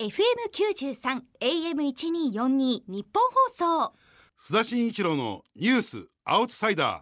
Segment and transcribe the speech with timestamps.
[0.00, 3.20] FM93 AM1242 日本
[3.56, 3.94] 放送。
[4.40, 7.00] 須田慎一郎のニュースアウトサイダー。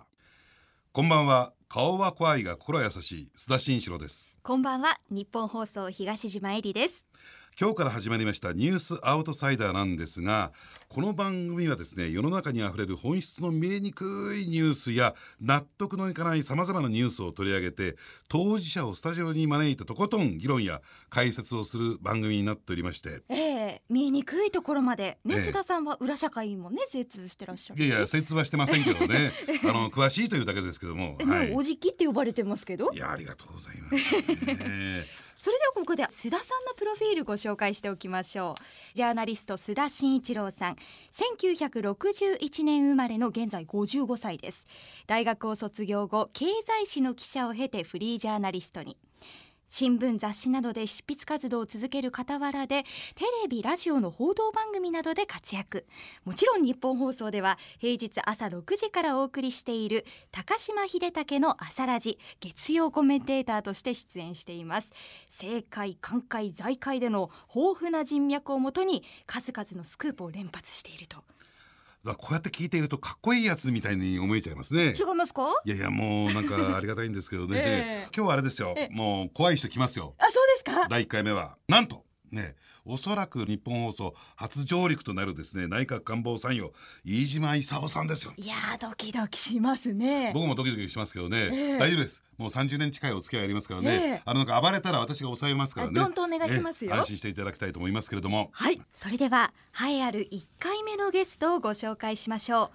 [0.93, 1.53] こんばんは。
[1.69, 4.39] 顔は怖いが心優しい須田慎一郎です。
[4.43, 4.99] こんばんは。
[5.11, 7.06] 日本放送東島えりです
[7.59, 10.53] 今日から始まりましたニュースアウトサイダーなんですが
[10.91, 17.97] この番組はですね世の中にあふれる本質の見えにくいニュースや納得のいかないさまざまなニュースを取り上げて
[18.29, 23.23] 当事者をスタジオに招いてとことん議論や解説をする番組になっておりまして。
[23.31, 25.19] ええ見えにくいところまで。
[25.25, 25.41] ね、ええ。
[25.41, 27.87] 須田さんは裏社会もね精通してらっしゃるし。
[27.87, 29.33] いやいや説はしてませんけどね。
[29.65, 31.49] あの詳しいというだけですけども、えはい。
[31.49, 32.93] ねおじきって呼ばれてますけど。
[32.93, 34.35] いやありがとうございます、
[34.69, 38.97] ねそれではここで須田さんのプロフィールご紹介しておきましょう。
[38.97, 40.77] ジャーナリスト須田慎一郎さん。
[41.13, 44.67] 1961年生まれの現在55歳です。
[45.07, 48.97] 大学を卒業後経済誌の記者を経てフリージャーナリストに。
[49.69, 52.85] 新聞雑誌などで執筆活動を続ける傍らで
[53.15, 55.87] テレビラジオの報道番組などで活躍。
[56.25, 64.93] もちろん日本放送では平日朝6時からお送りしている高島秀武の朝ラジ月曜コメンテーターとして出演しています。
[65.29, 71.25] 政界官界財界での豊富な人脈をもとに数々のスクープを連発していると。
[72.15, 74.95] こうやって聞いているとかっこいいやつみたいに思えちゃいますね。
[74.99, 75.43] 違いますか？
[75.65, 78.09] いやいやもうなんかありがたいんですけどね、ええ。
[78.17, 78.75] 今日はあれですよ。
[78.77, 80.15] えもう怖い人来ますよ。
[80.19, 80.89] あそうですか？
[80.89, 81.57] 第1回目は。
[81.69, 82.55] なんとね
[82.87, 86.73] おそらく日本放送初上陸となるですね内閣官房参与
[87.05, 88.33] 飯島勲さんですよ。
[88.37, 90.31] いやードキドキしますね。
[90.33, 91.79] 僕もドキドキしますけどね、ええ。
[91.79, 92.23] 大丈夫です。
[92.39, 94.23] もう30年近いお付き合いありますからね、ええ。
[94.25, 96.01] あのなんか暴れたら私が抑えますからね。
[96.01, 96.93] あどんとお願いしますよ。
[96.93, 96.99] ええ。
[96.99, 98.51] 安心していただきたいと思いますけれども。
[98.53, 102.71] はい、それでは栄えある1回目のゲストをご紹介しましょう。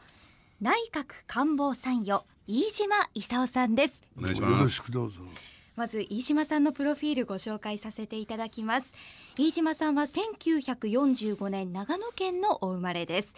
[0.62, 4.04] 内閣官房参与飯島勲さんです。
[4.18, 5.22] お願いしよろますしくどうぞ。
[5.76, 8.94] まず飯島さんのプロフィールご紹介させていただきます。
[9.38, 13.36] 飯島さんは1945年長野県のお生まれです。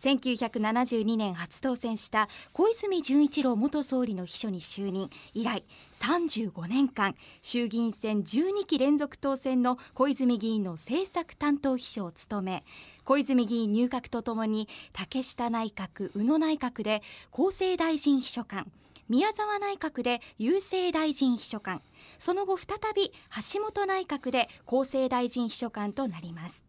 [0.00, 5.10] 1972年初当選した小泉純一郎元総理の秘書に就任。
[5.32, 12.64] 以来35年間衆議院選12期連続当選の小泉議員の政策担当秘書を務め
[13.04, 17.02] 小泉議員入閣とともに竹下内閣宇野内閣で
[17.32, 18.70] 厚生大臣秘書官。
[19.08, 21.80] 宮沢内閣で郵政大臣秘書官。
[22.18, 23.12] その後再び
[23.52, 26.64] 橋本内閣で厚生大臣秘書官となります。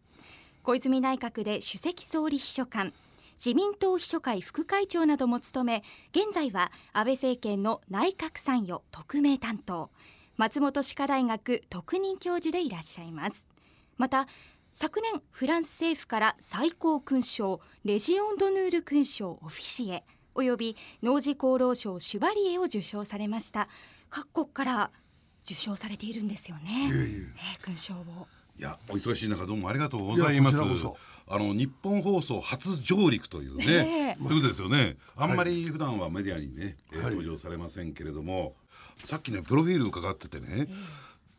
[0.63, 2.93] 小泉内閣で首席総理秘書官。
[3.37, 9.89] 自民党秘書会副会長なども務め現在は安倍政権の内閣参与特命担当。
[10.37, 13.47] 松本歯科大学特任教授でいらっしゃいます。
[13.97, 14.27] また
[14.73, 20.03] 昨年フランス政府から最高勲章レジオン・ドヌール勲章オフィシエ
[20.37, 23.67] および農事功労賞シュバリエを受賞されました。
[24.11, 24.91] 各国から
[25.43, 26.93] 受賞されているんですよね、いえいえ。
[26.93, 28.27] えー勲章を。
[28.55, 30.57] いやお忙しい中どうもありがとうございます。
[30.59, 33.69] あの日本放送初上陸というね、え
[34.11, 34.15] え。
[34.15, 34.97] ということですよね。
[35.15, 37.15] あんまり普段はメディアにね、えーはい。
[37.15, 38.53] 登場されませんけれども
[39.03, 40.67] さっきねプロフィール伺っててね、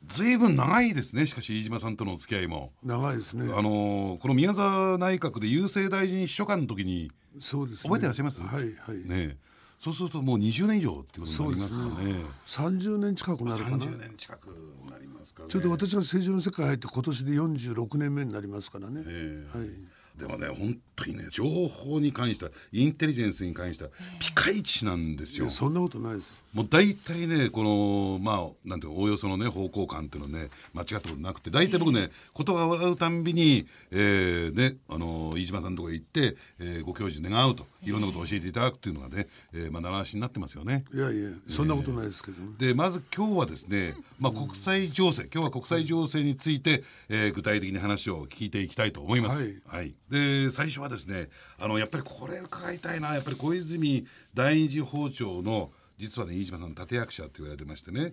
[0.07, 2.73] ずいぶん長いですねしかし飯島さんとのお付き合いも。
[2.83, 3.53] 長いですね。
[3.53, 7.11] あのーこの宮沢内閣で郵政大臣秘書官の時に
[7.41, 7.83] そうですね。
[7.85, 8.41] 覚えてらっしゃいます？
[8.41, 9.09] はいはい。
[9.09, 9.37] ね
[9.77, 12.15] そうするともう20年以上っていうことになりますかね
[12.47, 13.77] 三十年近くなるかな。
[13.77, 14.47] 30年近く
[14.91, 19.03] なりますかねちょっと私が政治の世界入って今年で四十六年目になりますからね。
[19.07, 19.69] ええはい。
[20.19, 25.49] でもね本当にね情報に関してはインテリジェンスに関してはピカイチなんですよ。
[25.49, 26.45] そんなことないです。
[26.53, 40.85] もう大体ねこのまあなんていうのおおよそのね方向感っていうのはね間違ったことなくて大体僕ね言葉を会うたんびに、えー、ねあの飯島さんのところへ行って、えーご教授願うといろんなことを教えていただくっていうのがね、えー、まあ習わしになってますよね。
[40.93, 42.37] いやいやそんなことないですけど。
[42.59, 49.61] でまず今日はですね、まあ、国際情勢今日は国際情勢について、えー具体的に話を聞いていきたいと思います。
[49.67, 58.13] はいで最初はですねあのやっぱりこれ伺いたいなやっぱり小泉第二次法庁の実はね飯島さんの立役者って言われてましてね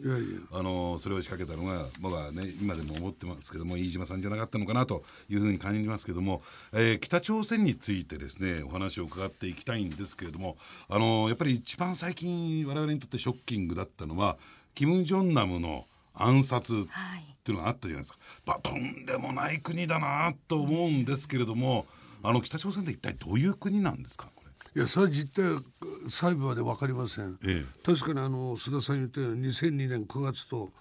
[0.52, 6.42] あのそれを仕掛けたのが僕はね今でも思ってますけども飯島さんじゃなかったのかなというふうに感じますけども、
[6.74, 10.58] えー北朝鮮についてですねお話を伺っていきたいんですけれども
[10.90, 14.38] あのやっぱり一番最近我々にとってショッキングだったのは
[14.74, 16.86] キム・ジョンナムの暗殺はい。
[16.86, 16.86] っ
[17.46, 21.86] ていうのがあったじゃないですか、まあ、とんでもない国だなと思うんですけれども
[22.24, 24.82] あの北朝鮮って一体どういう国なんですかこれ？
[24.82, 25.62] いやそれは実態は
[26.10, 27.38] 細部まで分かりません。
[27.46, 27.66] ええ。
[27.84, 30.72] 確かにあの須田さん言ったように2002年9月と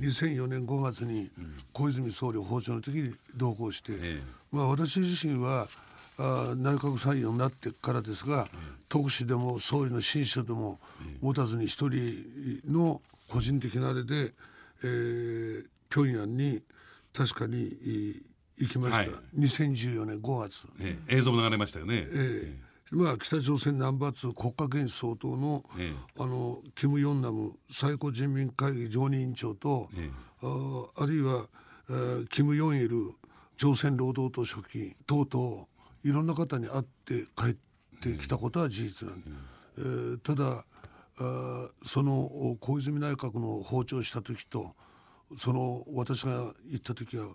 [0.00, 1.30] 2004年5月に
[1.74, 4.22] 小泉総理訪朝の時に同行して、ええ。
[4.50, 5.68] まあ、私自身は
[6.16, 8.48] あ内閣参与になってからですが、
[8.88, 10.78] 特使でも総理の親書でも
[11.20, 14.32] 持たずに一人の個人的なあれで、
[14.84, 16.62] えー、平壌に
[17.12, 18.22] 確かにい
[18.56, 19.10] 行きました、はい。
[19.38, 21.16] 2014年5月、ええ。
[21.16, 22.06] 映像も流れましたよね。
[22.10, 22.64] ええ。
[22.90, 26.22] まあ、北朝鮮ナンバー2国家元首総統の,、ええ。
[26.22, 30.10] あのキム・ヨンナム最高人民会議常任委員長と、ええ。
[30.42, 31.48] ああるいは、
[31.88, 33.12] えーキム・ヨンイル
[33.56, 35.66] 朝鮮労働党書記等々
[36.04, 37.56] いろんな方に会って帰っ
[38.00, 39.30] てきたことは事実なんで、
[39.78, 40.64] えーただ
[41.16, 44.74] その小泉内閣の訪朝した時と
[45.36, 47.28] その私が行った時は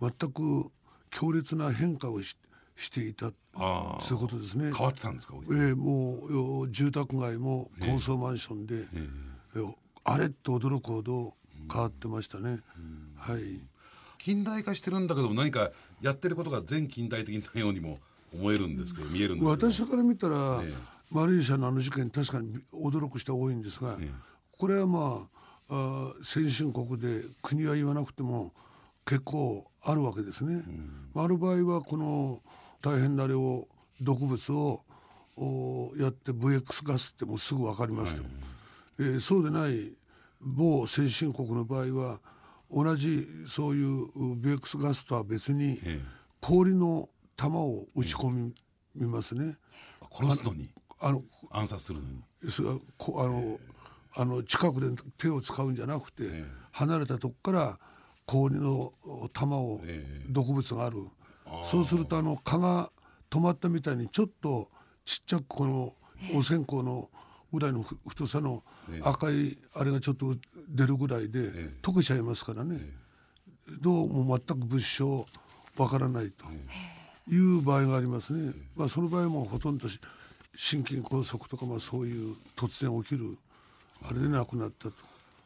[0.00, 0.70] 全く
[1.10, 2.36] 強烈な変化をし
[2.76, 3.30] していた
[4.00, 4.72] そういうことですね。
[4.72, 5.34] 変わってたんですか？
[5.44, 6.32] えーもう
[6.64, 8.86] よ住宅街も高層マンションで、
[9.54, 9.74] えー
[10.06, 11.34] あれって驚くほど
[11.72, 12.60] 変わってましたね。
[13.16, 13.60] はい。
[14.18, 15.70] 近代化してるんだけども何か
[16.02, 18.00] やってることが全近代的なようにも
[18.34, 19.70] 思えるんですけど見えるんですけど。
[19.72, 23.96] 私から見たら、ええマレーシアのあの事件確かに驚く人は多いんですが、
[24.58, 25.28] これはま
[25.68, 28.52] ああー先進国で国は言わなくても
[29.04, 30.62] 結構あるわけですね。
[31.14, 32.42] ある場合はこの
[32.82, 33.66] 大変な量
[34.00, 34.82] 毒物を
[35.36, 38.22] おやって VX ガスってもうすぐ分かりますと、
[38.98, 39.96] えーそうでない
[40.40, 42.20] 某先進国の場合は
[42.70, 46.00] 同じそういう VX ガスとは別にええ。
[46.40, 48.52] 氷の玉を打ち込
[48.94, 49.56] みますね。
[50.12, 50.70] 殺すのに？
[51.04, 52.22] あの暗殺するのに。
[52.50, 53.60] それはこあの
[54.16, 57.78] あの近くで手を使うんじゃなくて、離れたとこから
[58.26, 58.92] 氷の
[59.32, 60.96] 玉をえ毒物がある、
[61.62, 62.90] そうするとあの蚊が
[63.28, 64.70] 止まったみたいにちょっと
[65.04, 65.94] ちっちゃくこの
[66.34, 67.10] お線香の
[67.52, 68.62] ぐらいのふ太さの
[69.02, 70.34] 赤いあれがちょっと
[70.68, 71.50] 出るぐらいで
[71.82, 72.78] 溶けちゃいますからね、
[73.80, 75.26] どうも全く物証
[75.76, 76.46] わからないと
[77.28, 78.52] いう場合がありますね。
[78.76, 79.98] まあ、その場合もほとんどし
[80.56, 83.36] 心筋梗塞とかまあそういう突然起きる
[84.02, 84.92] あれで亡くなったと。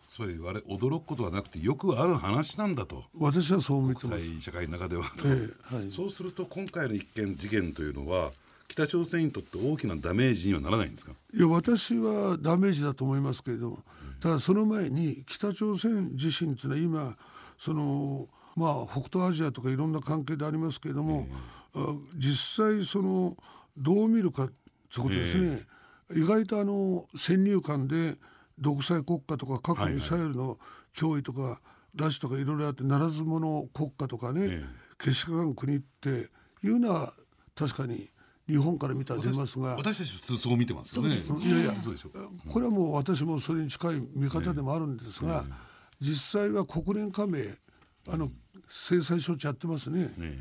[0.08, 3.04] つまり我々驚くことはなくてよくある話なんだと。
[3.18, 4.08] 私はそう見てます。
[4.08, 5.90] 国際社会の中ではと、ええはい。
[5.90, 8.32] そうすると今回の一件事件というのは
[8.68, 11.12] 北朝鮮にとって大きなダメージにはならないんですか？
[11.34, 13.78] いや私はダメージだと思いますけれども
[14.20, 17.16] ただその前に北朝鮮自身というのは今
[17.58, 21.28] そのまあ北東アジアとかいろんな関係でありますけれども、
[21.74, 23.36] あ実際その
[23.76, 24.48] どう見るか
[24.92, 25.60] ということですね、
[26.14, 28.16] 意外とあの先入観で
[28.58, 30.58] 独裁国家とか核ミサイルの
[30.94, 31.60] 脅威とか、
[31.94, 34.64] 拉致とかいろいろあってならず者国家とかね、え
[34.98, 36.28] けしからん国って
[36.62, 37.12] いうのは
[37.54, 38.10] 確かに
[38.48, 39.76] 日本から見たら出ますが。
[39.76, 41.16] 私たち普通そう見てますよね。
[41.16, 41.74] いやいや。
[42.48, 45.44] これはもう私もそれに近い見方でもあるんですが、
[46.00, 47.42] 実際は国連加盟
[48.08, 48.30] あの
[48.68, 50.38] 制裁措置やってますね、え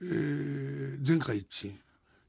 [0.00, 0.04] え。
[0.04, 1.72] ー全会一致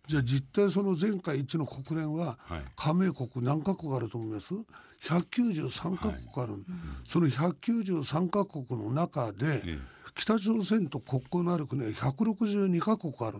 [0.09, 2.61] じゃあ実態その全会一致の国連ははい。
[2.75, 4.55] 加盟国何カ国あると思います
[5.03, 6.65] ？193カ国ある、
[7.07, 9.77] その193カ国の中で、え
[10.15, 13.37] 北朝鮮と国交のある国は162カ国ある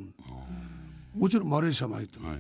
[1.15, 2.37] もちろんマレーシアも入ってる、はい。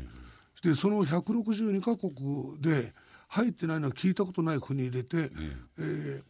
[0.61, 2.13] でその162カ国
[2.61, 2.93] で
[3.29, 5.31] 入ってないのは聞いたことない国入れて、
[5.79, 6.23] えー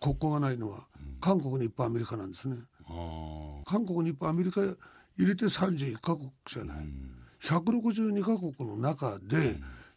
[0.00, 0.80] 国交がないのは
[1.20, 2.56] 韓国にいっぱいアメリカなんですね。
[2.88, 4.74] あ韓国にいっぱいアメリカ入
[5.18, 6.86] れて31カ国じゃない、
[7.44, 9.56] 162カ国の中で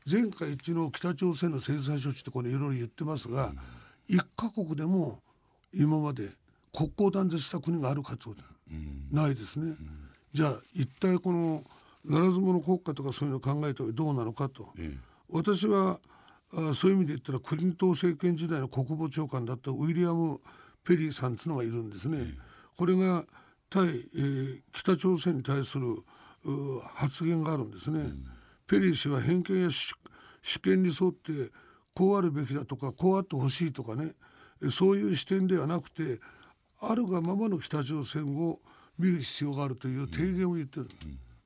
[0.09, 3.51] 前回一致の北朝鮮の制裁措置ってこれいろいろ言ってますが、
[4.09, 5.19] 1カ国でも
[5.73, 6.29] 今まで
[6.73, 8.43] 国交断絶した国があるかというと
[9.11, 9.75] ないですね。
[10.33, 11.63] じゃあ一体この
[12.03, 14.73] ならず者国家とかそういうのを考えてどうなのかと、
[15.29, 15.99] 私は
[16.53, 20.39] あそういう意味で言ったらクリントン政権時代の国防長官だったウィリアム・
[20.83, 22.19] ペリーさんっていうのがいるんですね。
[22.77, 23.25] これが
[23.69, 26.03] 対、えー北朝鮮に対するう
[26.93, 28.03] 発言があるんですね。
[28.67, 29.95] ペリー氏は偏見や主
[30.59, 31.51] 権に沿って
[31.93, 34.13] こうあるべきだとかこうあってほしいとかね。
[34.63, 36.19] えそういう視点ではなくて
[36.79, 38.59] あるがままの北朝鮮を
[38.97, 40.89] 見る必要があるという提言を言ってる、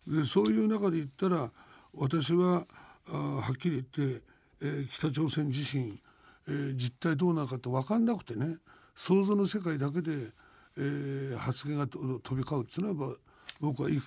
[0.08, 1.52] でそういう中で言ったら
[1.94, 2.66] 私は
[3.12, 4.22] あはっきり言って、
[4.62, 6.00] えー北朝鮮自身、
[6.48, 8.58] えー実態どうなのかって分かんなくてね。
[8.96, 10.32] 想像の世界だけで、
[10.78, 12.00] えー発言が飛
[12.36, 13.16] び交うっていうのは
[13.60, 13.98] 僕はいい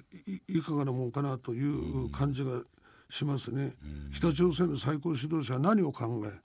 [0.48, 2.62] いいかがなもんかなという感じが
[3.10, 3.74] しますね。
[4.14, 6.40] 北朝鮮の最高指導者は何を考え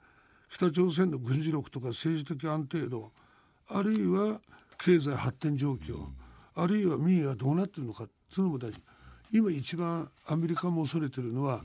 [0.50, 3.12] 北朝鮮の軍事力とか政治的安定度
[3.70, 4.42] あるいは
[4.78, 6.06] 経済発展状況、
[6.56, 8.80] あるいは民意がどうなってるのかっていうのも大事
[9.32, 11.62] 今一番アメリカも恐れてるのは、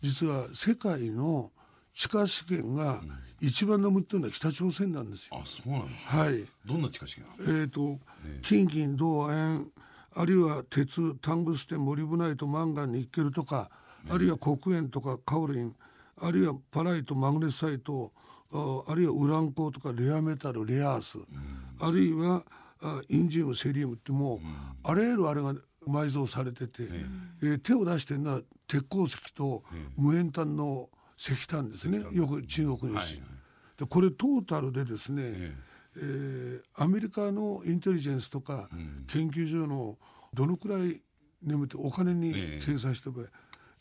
[0.00, 1.52] 実は世界の
[1.94, 3.00] 地下資源が
[3.40, 5.38] 一番眠ってるのは北朝鮮なんですよ。
[5.40, 7.98] あそうなんですかはいどんな地下資源えー、と
[8.42, 9.70] 金銀銅塩
[10.16, 13.70] あるいは鉄タングステンモリブナイトマンガンニッケルとか、
[14.08, 15.74] あるいは黒鉛とかカオリン
[16.20, 18.12] あるいはパライトマグネサイト
[18.52, 21.18] ああるいはウラン鉱とかレアメタルレアアース、
[21.80, 22.44] あるいは
[22.82, 24.38] あインジウムセリウムってもう、
[24.84, 25.54] あらゆるあれが
[25.86, 26.84] 埋蔵されてて、
[27.42, 29.62] えー手を出してるのは鉄鉱石と
[29.96, 33.06] 無塩炭の石炭ですね、よく中国に、はい
[33.76, 35.56] でこれトータルでですね、
[35.96, 38.68] えーアメリカのインテリジェンスとか
[39.06, 39.96] 研究所の
[40.32, 41.00] どのくらい
[41.42, 42.34] 眠ってお金に
[42.64, 43.22] 計算してば、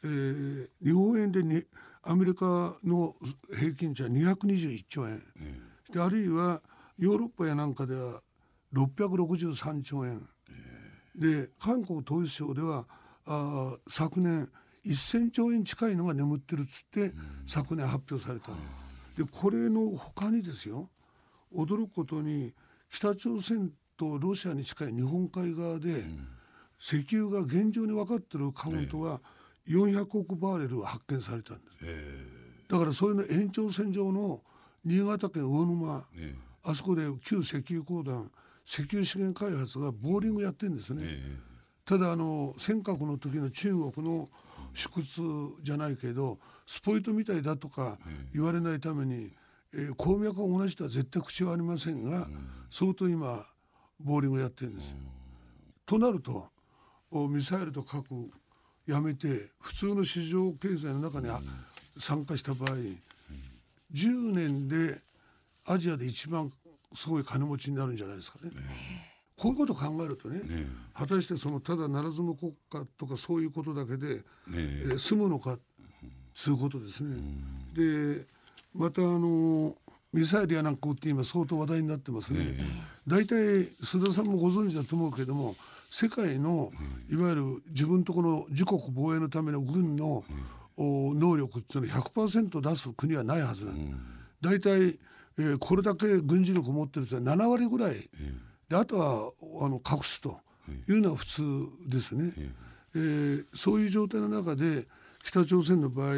[0.04, 1.64] えー日本円でに
[2.04, 3.16] アメリカの
[3.58, 5.24] 平均値は221兆円、
[5.92, 6.62] であるいは
[6.98, 8.22] ヨーロッパやなんかでは
[8.74, 10.28] 663兆円、
[11.16, 12.86] で韓国統一省では
[13.26, 14.50] あー昨年
[14.86, 17.14] 1,000兆円近いのが眠ってるっつって、
[17.46, 18.52] 昨年発表された。
[18.52, 18.58] の
[19.18, 20.90] でこれの他にですよ
[21.56, 22.54] 驚くことに
[22.92, 26.04] 北朝鮮とロシアに近い日本海側で、
[26.80, 29.22] 石油が現状に分かってるカウントは
[29.68, 31.86] 400億バーレル発見されたんです、
[32.68, 34.42] だからそういうの延長線上の
[34.84, 38.32] 新潟県魚沼、えあそこで旧石油鉱団
[38.66, 41.04] 石油資源開発がボーリングやってるんですね、
[41.86, 44.30] ただあの尖閣の時の中国の
[44.74, 45.22] 縮屈
[45.62, 47.98] じゃないけどスポイトみたいだとか
[48.34, 49.32] 言われないために、
[49.74, 52.28] えー鉱脈が同じとは絶対口はありませんが、
[52.70, 53.44] 相当今
[54.00, 54.98] ボーリングやってるんですよ。
[55.86, 56.48] となると
[57.12, 58.06] おミサイルと核
[58.86, 61.40] やめて普通の市場経済の中にあ
[61.98, 62.72] 参加した場合
[63.94, 65.00] 10年で
[65.66, 66.52] アジアで一番
[66.94, 68.52] すごい金持ちになるんじゃないですかね。
[69.38, 70.42] こういうことを考えるとね
[70.94, 74.52] 果たしてそのただならずの国家とかそういうことだけで、え。
[74.94, 75.58] ー済むのか
[76.34, 77.16] つうことですね。
[77.74, 78.26] で
[78.74, 79.76] またあの
[80.12, 82.56] ミサイルやなんか撃って今相当話題になってますね。
[83.08, 83.36] 大体
[83.82, 85.56] 須田さんもご存知だと思うけども
[85.90, 86.72] 世界の
[87.10, 90.24] いわゆる自分とこの自国防衛のための軍の、
[90.76, 93.78] お能力っていうのを100%出す国はないはずなの。
[94.42, 94.98] 大体、
[95.38, 98.10] えーこれだけ軍事力を持ってると7割ぐらい、
[98.70, 99.32] であとは
[99.66, 100.40] あの隠すと
[100.88, 101.44] いうのは普通
[101.88, 102.34] ですね。
[102.96, 104.88] えーそういう状態の中で
[105.24, 106.16] 北朝鮮の場合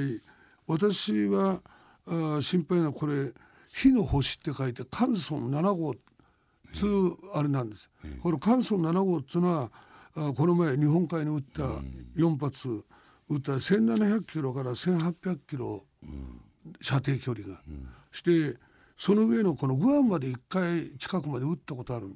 [0.68, 1.62] 私は
[2.42, 3.34] 心配なこれ
[3.72, 5.96] 火の星って書いてカンソン7号
[6.72, 7.90] つうあれなんです。
[8.22, 9.72] このカンソン7号っていうのは
[10.16, 11.64] あこの前日本海に撃った
[12.16, 12.84] 4発
[13.30, 15.84] 撃った1700キロから1800キロ
[16.82, 17.60] 射程距離が。
[18.12, 18.58] して
[18.96, 22.16] その上のこのグアムまで1回近くまで撃ったことある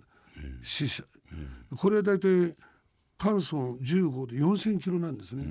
[0.62, 1.04] 死者。
[1.78, 2.56] これは大体
[3.18, 5.44] カンソン10号で4000キロなんですね。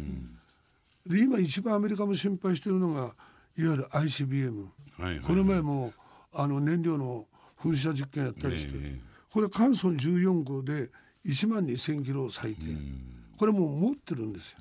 [1.06, 3.14] で今一番アメリカも心配しているのが
[3.56, 4.62] いわゆる ICBM。
[4.98, 5.92] はいはいこの前も
[6.32, 7.26] あの燃料の
[7.62, 9.00] 噴射実験やったりして、え
[9.32, 10.90] これ関村14号で
[11.24, 12.60] 1万2,000キロ最低、
[13.36, 14.58] これもう持ってるんですよ。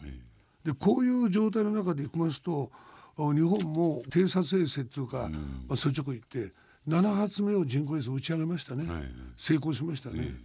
[0.63, 2.71] でこういう状態の中でいきますと
[3.17, 5.37] あ日本も偵察衛星っていうか、ま
[5.69, 6.53] あ、率直に言って
[6.87, 9.03] 7発目を人工衛星打ち上げましたね、はい
[9.37, 10.35] 成功しましたね。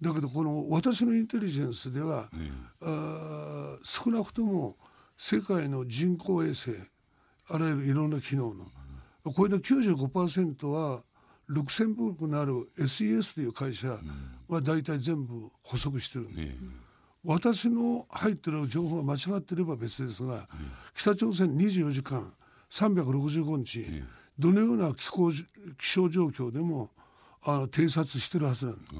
[0.00, 2.28] だけどこの私のインテリジェンスでは、
[2.80, 4.76] あー少なくとも
[5.16, 6.70] 世界の人工衛星
[7.50, 8.66] あらゆるいろんな機能の。
[9.32, 11.02] これの95%は
[11.48, 13.98] ルクセンブルクのある SES という会社
[14.48, 16.28] は大体全部補足してる。
[16.28, 16.54] んで、
[17.24, 20.46] 私の入ってる情報が間違ってれば別ですが、
[20.94, 22.32] 北朝鮮24時間
[22.70, 23.84] 365日、
[24.38, 25.44] どのような気候じ
[25.78, 26.90] 気象状況でも
[27.42, 28.92] あの偵察してるはずなんです、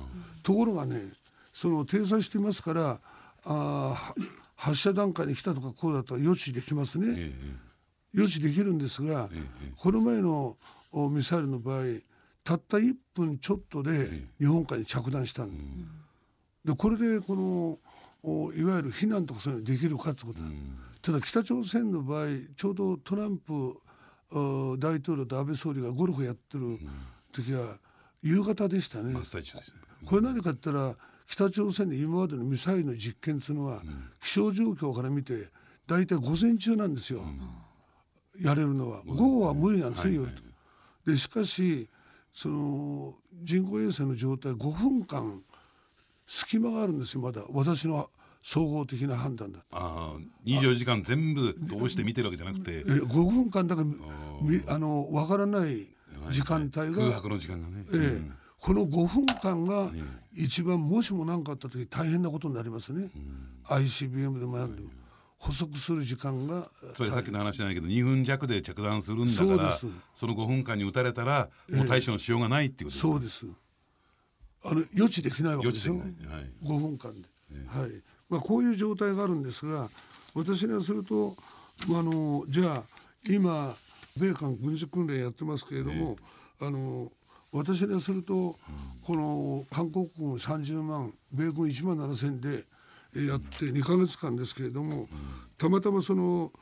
[0.42, 1.12] ところがね
[1.52, 3.00] その偵察してますから
[3.44, 4.12] あ
[4.56, 7.32] 発射段階に来たとかこうだとは予知できますね、
[8.12, 9.28] 予知できるんですが、
[9.76, 10.56] この前の
[10.90, 11.84] おミサイルの場合
[12.42, 15.50] たった1分ちょっとで日本海に着弾したん。
[16.64, 17.78] でこれでこの
[18.22, 20.46] おいわゆる避難とかそういうのできるかってことだ、
[21.02, 23.76] ただ北朝鮮の場合ちょうどトランプ
[24.30, 26.78] お大統領と安倍総理がゴルフやってる
[27.32, 27.78] 時は
[28.22, 29.14] 夕方でしたね。
[29.72, 29.78] ね。
[30.06, 30.96] これ何かって言ったら
[31.26, 33.82] 北朝鮮の今までのミサイルの実験っていうのは、
[34.22, 35.48] 気象状況から見て
[35.86, 37.22] 大体午前中なんですよ、
[38.40, 40.42] やれるのは午後は無理なんですね、夜と。
[41.06, 41.88] でしかし
[42.32, 45.42] その人工衛星の状態5分間
[46.26, 47.42] 隙間があるんですよまだ。
[47.50, 48.10] 私の
[48.42, 49.64] 総合的な判断だと。
[49.72, 52.78] ああ24時間全部通して見てるわけじゃなくて。
[52.78, 53.86] え5分間だから
[54.40, 55.88] みあの分からない
[56.30, 59.88] 時間帯が、空白の時間がね、ええこの5分間が
[60.34, 63.10] 一番もしも何かあった時大変なことになりますね、
[63.66, 64.90] ICBM でも何でも
[65.38, 73.46] 補足する時間がつまりさっきの話じゃないけど2分弱で着弾するんだからその5分間に撃たれたらもう対処のしようがないっていうことですかそうです。
[74.64, 76.06] あの予知できないわけですよはい。
[76.64, 77.28] 5分間で、
[77.68, 77.90] はい。
[78.28, 79.88] まあ、こういう状態があるんですが
[80.34, 81.36] 私にはすると、
[81.86, 82.82] まあ、あのじゃあ
[83.28, 83.76] 今
[84.16, 86.16] 米韓軍事訓練やってますけれども、
[86.60, 87.12] あの
[87.52, 88.58] 私にすると、
[89.02, 92.64] この韓国軍30万米軍1万7千で
[93.14, 95.08] やって2か月間ですけれども、
[95.58, 96.52] たまたまその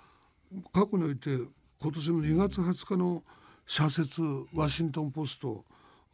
[0.73, 1.31] 過去において
[1.81, 3.23] 今年の2月20日の
[3.67, 4.23] 社説
[4.55, 5.65] ワシントン・ポスト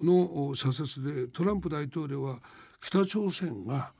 [0.00, 2.38] の社説でトランプ大統領は
[2.80, 3.92] 北朝鮮が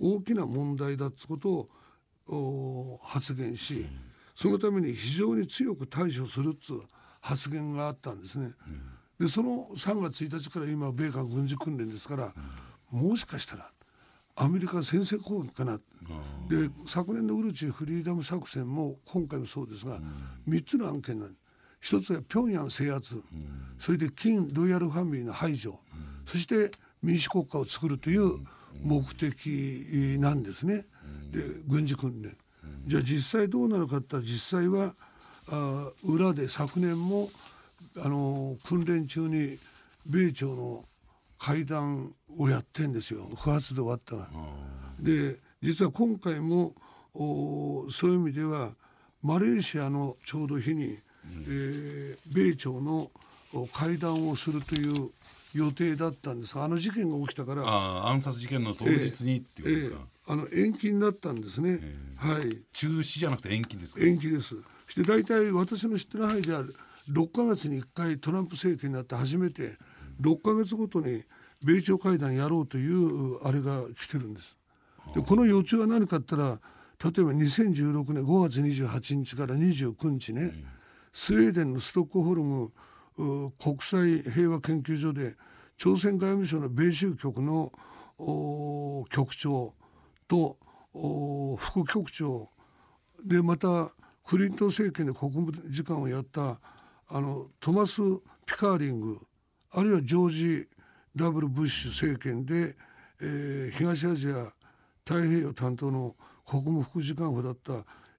[0.00, 1.68] 大きな問題だということ
[2.34, 3.86] を発言し、
[4.34, 6.72] そのために非常に強く対処するつ
[7.20, 8.52] 発言があったんですね。
[9.20, 12.32] でその3月1日から今米韓軍事訓練ですから、
[12.90, 13.70] もしかしたら
[14.42, 20.00] アメリカ先制攻撃かな、で昨年のウルチフリーダム作戦も今回もそうですが、
[20.48, 21.36] 3つの案件なん
[21.80, 23.22] 一つは平壌制圧、
[23.78, 25.78] それで金ロイヤルファミリーの排除、
[26.26, 26.72] そして
[27.02, 28.32] 民主国家を作るという
[28.82, 30.86] 目的なんですね、
[31.30, 32.36] で軍事訓練。
[32.88, 34.96] じゃあ実際どうなるかって実際は
[35.50, 37.30] あ裏で昨年も
[37.96, 39.58] あの訓練中に
[40.04, 40.84] 米朝の
[41.38, 43.28] 会談をやってんですよ。
[43.36, 44.28] 不発で終わったが。
[45.00, 46.74] で実は今回も
[47.14, 48.70] おそういう意味では
[49.22, 50.98] マレーシアのちょうど日に、うん、
[51.46, 53.10] えー、米朝の
[53.72, 55.10] 会談をするという
[55.54, 57.62] 予定だったんですがあの事件が起きたから
[58.08, 59.96] 暗殺事件の当日にっていうことですか、
[60.28, 61.80] えー、あの延期になったんですね、
[62.16, 62.62] はい。
[62.72, 64.04] 中止じゃなくて延期ですか？
[64.04, 64.56] 延期です。
[64.86, 66.64] そして大体私の知ってる範囲では
[67.10, 69.76] 6か月に1回トランプ政権になって初めて
[70.20, 71.22] 6か月ごとに
[71.62, 74.56] 米朝会談やろうというあれが来てるんです。
[75.14, 80.52] でこの予兆は何かって言ったら例えば2016年5月28日から29日ね、
[81.12, 82.72] スウェーデンのストックホルム
[83.58, 85.34] 国際平和研究所で
[85.76, 87.72] 朝鮮外務省の米州局の
[89.10, 89.74] 局長
[90.28, 90.56] と
[91.58, 92.48] 副局長
[93.24, 93.90] でまた
[94.24, 96.60] クリントン政権で国務次官をやった
[97.08, 98.00] あのトマス・
[98.46, 99.18] ピカーリング
[99.72, 100.68] あるいはジョージ・
[101.14, 102.74] ダブル・ブッシュ政権で、
[103.20, 104.52] えー、東アジア
[105.04, 106.14] 太平洋担当の
[106.44, 107.72] 国務副次官補だった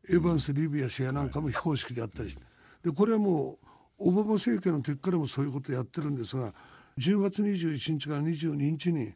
[0.10, 2.44] エヴァンス・リビア氏やなんかも非公式であったりして
[2.84, 3.53] でこれはも
[4.00, 6.51] うオバマ政権の時からもそういうことをやってるんですが
[7.00, 9.14] 10月21日から22日に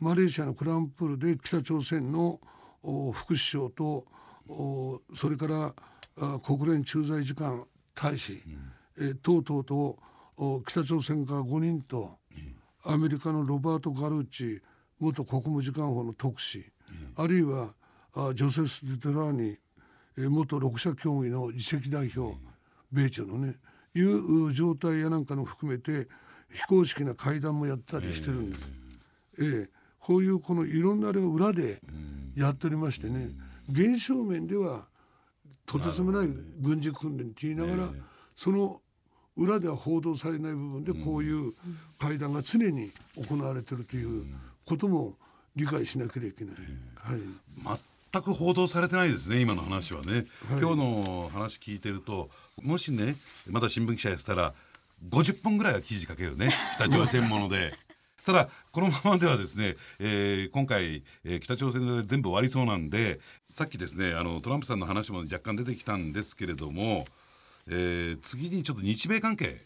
[0.00, 2.40] マレーシアのクランプールで北朝鮮の
[3.12, 4.04] 副首相と
[5.14, 8.42] それから国連駐在時間大使、
[8.98, 9.98] えー、等々と
[10.66, 12.18] 北朝鮮から5人と
[12.86, 14.62] アメリカのロバート・ガルーチ
[15.00, 16.64] 元国務次官補の特使、
[17.16, 17.74] あるいは
[18.34, 19.56] ジョセフ・デュテラーニ
[20.28, 22.36] 元六者協議の次席代表、
[22.92, 23.56] 米朝のね
[23.94, 26.08] いう状態やなんかの含めて
[26.52, 28.72] 非公式な会談もやったりしてるんです。
[29.38, 29.68] えー、
[29.98, 31.80] こういうこのいろんなあれを裏で
[32.36, 33.30] やっておりましてね、
[33.70, 34.86] 現象面では
[35.66, 36.28] とてつもない
[36.60, 37.88] 軍事訓練って言いながら、
[38.36, 38.82] その
[39.36, 41.52] 裏では報道されない部分でこういう
[41.98, 44.24] 会談が常に行われているという
[44.66, 45.14] ことも
[45.56, 46.54] 理解しなければいけない。
[47.64, 47.80] はい、
[48.12, 50.12] 全く報道されてないですね今の話はね、
[50.48, 52.30] はい、今日の話聞いてると
[52.62, 53.16] もしね
[53.48, 54.54] まだ新聞記者やったら
[55.10, 56.50] 50本ぐらいは記事書けるね。
[56.76, 57.74] 北朝鮮もので。
[58.24, 63.20] ただこのままではですね、えー、今回、えー、北朝鮮で全部終わりそうなんで
[63.50, 67.06] さっきですねあのトランプさんの話も若干出てきたんですけれども
[67.68, 69.64] えー、次にちょっと日米関係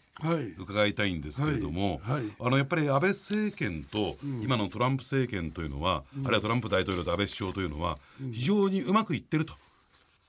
[0.57, 7.97] 伺いたいんですけれども、はいはい、あのやっぱり安倍政権と今のトランプ政権というのは、うん、あるいはトランプ大統領と安倍首相というのは
[8.31, 9.53] 非常にうまくいってると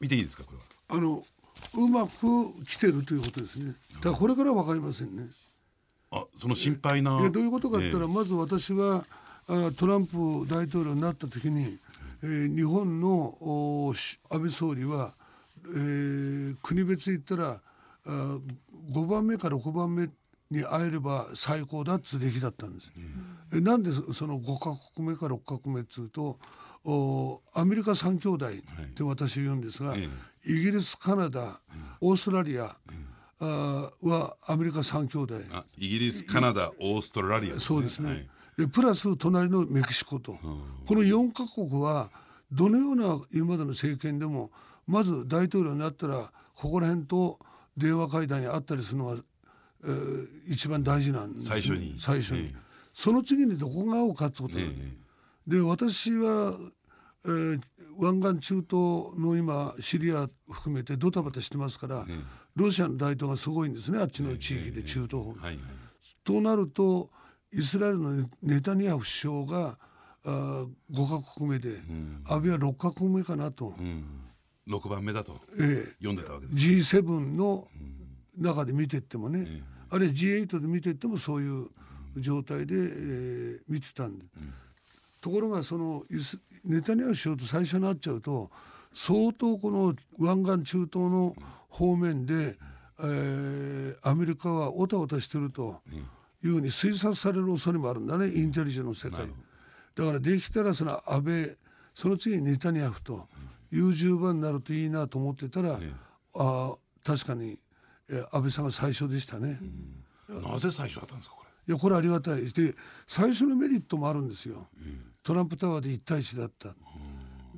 [0.01, 0.65] 見ていいですかこれは？
[0.89, 1.25] あの
[1.75, 3.75] うまく来てるということですね。
[3.97, 5.27] だからこれから分かりませんね。
[6.11, 7.19] あその心配な。
[7.31, 9.05] どういうことかって言ったら、まず私は
[9.47, 10.17] あトランプ
[10.49, 11.79] 大統領になった時に、
[12.23, 13.93] えー、日本の
[14.31, 15.13] 安倍総理は
[15.67, 17.61] えー、国別言ったら
[18.07, 18.39] あ
[18.93, 20.09] 5番目から6番目
[20.51, 22.93] に会えれば最高だっつう出来だったんです。
[23.53, 26.39] うん、なんでその5か国目か6か国目っつうと
[26.85, 28.51] おアメリカ3兄弟っ
[28.95, 30.09] て私言うんですが、はい、
[30.47, 31.61] イギリスカナダ、
[32.01, 32.75] オーストラリア、
[33.41, 35.41] あはアメリカ3兄弟。
[35.79, 40.33] イギリスカナダオーストラリア、ね、そうですね、はい、プラス隣のメキシコと、
[40.87, 42.09] この4か国は
[42.51, 44.51] どのような今までの政権でも
[44.91, 47.39] まず大統領になったらここら辺と
[47.77, 49.15] 電話会談にあったりするのが、
[49.85, 51.95] えー、一番大事なんです、最初に。
[51.99, 52.55] 最初に、えー、
[52.93, 54.93] その次にどこが合うかってことえー、
[55.47, 56.55] で私は、
[57.25, 57.61] えー、
[57.99, 62.05] 湾岸中東の今シリア含めてドタバタしてますから、
[62.57, 65.59] ロシアの大統領がすごいんですねあっちの地域で中東、はいはい、
[66.25, 67.11] となると
[67.53, 69.79] イスラエルのネタニヤフ首相が
[70.25, 73.75] あ5か国目で、うん、安倍は6か国目かなと。
[73.79, 74.20] うん
[74.71, 75.41] 6番目だと
[75.99, 77.67] 読んでたわけです、えー、G7 の
[78.39, 81.69] 中で見てってもね、えー、あるいは G8 で見てってもそういう
[82.17, 84.25] 状態で、えー見てたんで、
[85.21, 86.03] ところがその
[86.65, 88.51] ネタニヤフ首相と最初になっちゃうと
[88.93, 91.37] 相当この湾岸中東の
[91.69, 92.57] 方面で、
[93.01, 95.81] えーアメリカはおたおたしてると
[96.43, 98.29] いうふうに推察される恐れもあるんだね。
[98.29, 99.27] インテリジェンスの世界。
[99.95, 101.57] だからできたらその安倍
[101.95, 103.27] その次にネタニヤフと
[103.71, 105.79] 優柔番になるといいなと思ってたら、
[106.35, 107.57] あー確かに、
[108.09, 109.59] えー安倍さんが最初でしたね。
[110.29, 112.47] なぜ最初だったんですかこいやこれありがたい。
[112.53, 112.75] で
[113.07, 114.69] 最初のメリットもあるんですよ、
[115.23, 116.75] トランプタワーで1対1だった、で、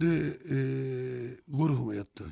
[0.07, 2.25] えーゴルフもやった、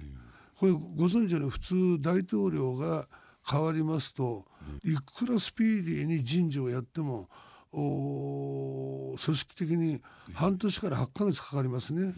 [0.59, 3.09] これご存知のように普通大統領が
[3.49, 4.45] 変わりますと、
[4.85, 7.29] いくらスピーディーに人事をやっても
[7.73, 10.01] おー組織的に
[10.35, 12.13] 半年から8ヶ月かかりますね、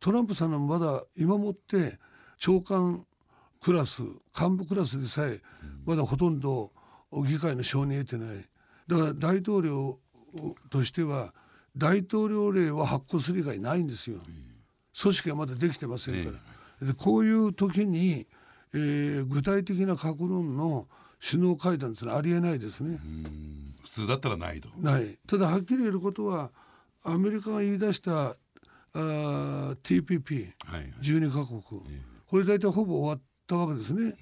[0.00, 1.98] トランプさんはまだ今もって
[2.38, 3.04] 長官
[3.60, 5.40] クラス幹部クラスでさえ
[5.84, 6.72] まだほとんど
[7.12, 8.48] 議会の承認得てない。
[8.86, 9.98] だから大統領
[10.70, 11.34] としては
[11.76, 14.18] 大統領令を発行する以外ないんですよ。
[15.00, 16.30] 組織がまだできてませんか
[16.80, 16.86] ら。
[16.86, 18.26] でこういう時に、
[18.72, 20.88] えー具体的な核論の
[21.20, 22.98] 首脳会談ってのはありえないですね。
[23.82, 24.70] 普通だったらないと。
[24.78, 25.18] ない。
[25.26, 26.50] ただはっきり言えることは
[27.04, 28.34] アメリカが言い出した
[28.92, 30.92] あー TPP、はいはい。
[31.02, 31.62] 12カ国、
[32.26, 34.14] これ大体ほぼ終わったわけですね。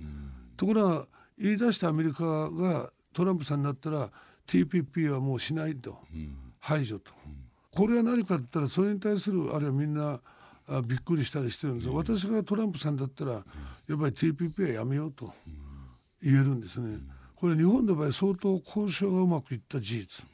[0.56, 1.06] ところが
[1.38, 4.10] 言い出したアメリカがトランプさんになったら
[4.46, 5.98] TPP はもうしないと、
[6.58, 7.12] 排除と、
[7.70, 10.20] これは何かって言ったらそれに対するあるいはみんな
[10.68, 15.32] あびっくりしたりしてるんですよ、私がトランプさんだったらやっぱり TPP はやめようと
[16.22, 16.98] 言えるんですね。
[17.36, 20.26] これ日本の場合相当交渉がうまくいった事実。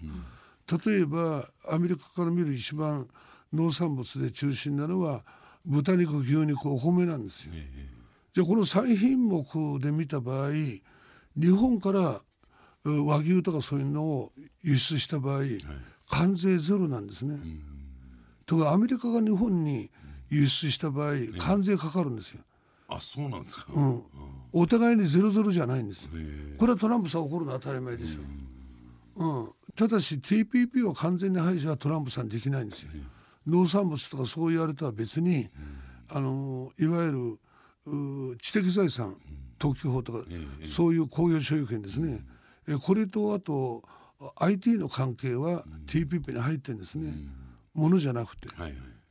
[0.86, 3.06] 例えばアメリカから見る一番
[3.54, 5.22] 農産物で中心なのは
[5.64, 7.52] 豚肉牛肉お米なんですよ。
[8.32, 9.44] じゃあこの3品目
[9.80, 10.82] で見た場合日
[11.50, 12.20] 本から
[12.84, 15.42] う和牛とかそういうのを輸出した場合、
[16.08, 17.38] 関税ゼロなんですね。
[18.46, 19.90] とかアメリカが日本に
[20.28, 22.40] 輸出した場合関税かかるんですよ。
[22.88, 24.02] あそうなんですか、うん、
[24.52, 26.08] お互いにゼロゼロじゃないんです。
[26.58, 28.22] これはトランプさん怒るのは当たり前ですよ。
[29.16, 32.90] うん、ただし TPP を完全に排除はトランプさんできないんですよ。
[33.46, 35.48] 農産物とかそう言われとは別に、
[36.08, 37.38] あのいわゆる
[38.32, 39.16] う知的財産
[39.58, 40.18] 特許法とか、
[40.66, 42.20] そういう工業所有権ですね、
[42.68, 43.82] えこれとあと
[44.36, 47.12] IT の関係は TPP に入ってるんですね、
[47.74, 48.48] ものじゃなくて。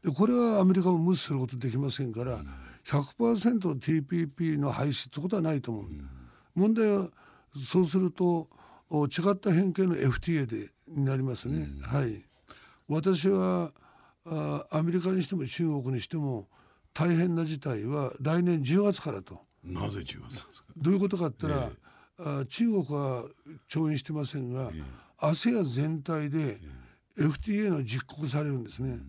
[0.04, 2.38] でこれはアメリカも無視することできませんから、
[2.86, 5.86] 100%の TPP の廃止ってことはないと思う、
[6.56, 7.08] 問題は
[7.56, 8.50] そうすると
[8.89, 12.24] お違った変形の FTA でになりますね、はい。
[12.88, 13.72] 私は
[14.25, 16.47] あアメリカにしても中国にしても
[16.93, 19.41] 大変な事態は来年10月からと。
[19.63, 20.47] なぜ中国なんですか？
[20.77, 21.53] どういうことかって言っ
[22.17, 23.23] たら、あ中国は
[23.67, 24.71] 調印してませんが、
[25.19, 26.59] ASEAN 全体で
[27.17, 28.99] FTA の実行されるんですね。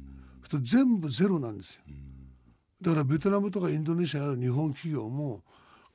[0.49, 1.83] と全部ゼロなんですよ。
[2.83, 5.43] だからベトナムとかインドネシアにある日本企業も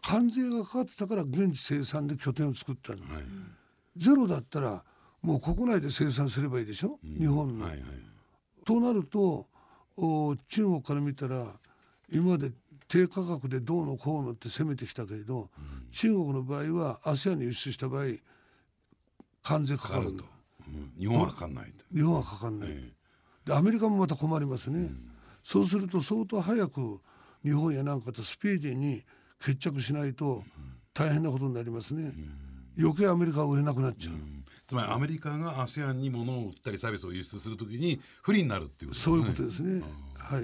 [0.01, 2.99] 関税がかかってたから現地生産で拠点を作ったの、
[3.95, 4.83] ゼロだったら
[5.21, 7.65] もう国内で生産すればいいでしょ、日本の。
[7.65, 7.81] はいはい
[8.69, 9.47] となると
[9.97, 11.43] お中国から見たら
[12.11, 12.51] 今まで
[12.87, 15.49] 低価格でどうのこうのって攻めてきたけれど、
[15.91, 18.05] 中国の場合は ASEAN に輸出した場合
[19.41, 20.23] 関税かかるんだ
[20.67, 20.91] うん。
[20.99, 21.83] 日本はかかんないと。
[21.95, 22.69] 日本はかかんない、
[23.43, 24.91] でアメリカもまた困りますね、
[25.43, 26.99] そうすると相当早く
[27.43, 29.03] 日本やなんかとスピーディーに
[29.39, 30.43] 決着しないと
[30.93, 32.11] 大変なことになりますね、
[32.77, 34.15] 余計アメリカは売れなくなっちゃう、
[34.69, 39.11] つまりアメリカが ASEAN に物を売ったりサービスを輸出するときに不利になるっていうことですね。
[39.11, 39.81] そういうことですね、
[40.17, 40.43] はい。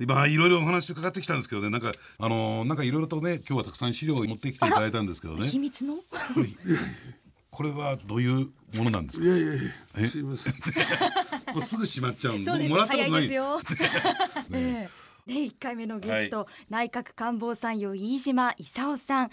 [0.00, 1.68] 今いろいろお話伺ってきたんですけどね。
[1.68, 5.46] なんかあのーなんかいろいろとね今日はたくさん資料を持ってきていただいたんですけどね。
[5.46, 5.96] 秘密の？
[7.50, 9.26] これはどういうものなんですか？
[9.26, 9.58] いやいやい
[10.00, 10.54] やすいません。
[11.62, 12.70] すぐしまっちゃうんそうです。
[12.70, 13.20] もらったことない。
[13.20, 13.60] 早いですよ。
[14.52, 15.04] ええ。
[15.26, 19.30] で1回目のゲスト、内閣官房参与飯島勲さん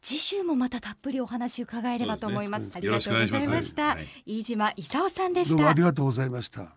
[0.00, 2.70] 次週もまたたっぷりお話伺えればと思います。
[2.70, 2.78] すね。
[2.78, 6.74] ありがとうございました、しします飯島勲さんでどうもあしたりがとうございました。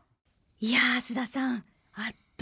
[0.59, 1.65] いやー須田さん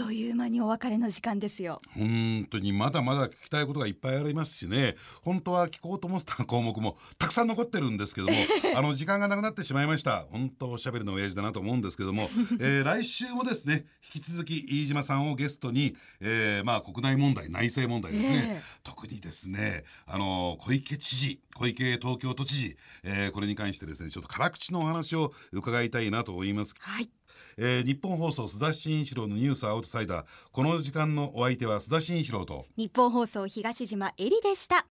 [0.04, 1.80] という間にお別れの時間ですよ。
[1.94, 4.96] 本当にまだまだ聞きたいことがいっぱいありますしね。
[5.22, 8.34] 本当は聞こうと思った項目もたくさん残ってるんですけども
[8.76, 10.26] あの時間がなくなってしまいました。
[10.30, 18.62] 本当おしゃべりの親父だなと思うんですけども、えー来週もですね引き続き飯島さんをゲストに、えーまあ国内問題内政問題ですね、ええ。
[18.82, 26.74] 特にですねあの小池知事小池東京都知事、えーこれに関してですねちょっと辛口のお話を伺いたいなと思います。
[26.80, 27.08] はい
[27.56, 30.26] えー日本放送須田慎一郎のニュースアウトサイダー。
[30.52, 32.66] この時間のお相手は須田慎一郎と。
[32.76, 34.86] 日本放送東島えりでした。